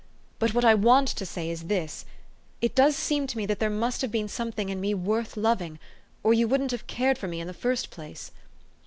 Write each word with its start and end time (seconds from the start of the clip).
But 0.39 0.55
what 0.55 0.65
I 0.65 0.73
want 0.73 1.09
to 1.09 1.25
say 1.27 1.47
is 1.51 1.65
this, 1.65 2.05
It 2.59 2.73
does 2.73 2.95
seem 2.95 3.27
to 3.27 3.37
me 3.37 3.45
that 3.45 3.59
there 3.59 3.69
must 3.69 4.01
have 4.01 4.09
been 4.11 4.27
something 4.27 4.69
in 4.69 4.81
me 4.81 4.95
worth 4.95 5.37
loving, 5.37 5.77
or 6.23 6.33
you 6.33 6.47
wouldn't 6.47 6.71
have 6.71 6.87
cared 6.87 7.19
for 7.19 7.27
me 7.27 7.39
in 7.39 7.45
the 7.45 7.53
first 7.53 7.91
place. 7.91 8.31